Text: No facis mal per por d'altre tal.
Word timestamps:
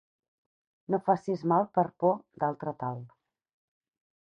No 0.93 0.99
facis 1.09 1.43
mal 1.53 1.67
per 1.75 1.85
por 2.05 2.17
d'altre 2.45 2.75
tal. 2.81 2.99